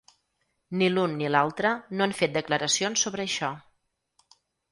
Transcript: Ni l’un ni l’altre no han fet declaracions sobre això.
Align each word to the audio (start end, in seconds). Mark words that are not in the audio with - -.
Ni 0.79 0.87
l’un 0.93 1.11
ni 1.19 1.27
l’altre 1.35 1.73
no 1.99 2.07
han 2.07 2.15
fet 2.21 2.35
declaracions 2.39 3.05
sobre 3.07 3.27
això. 3.29 3.51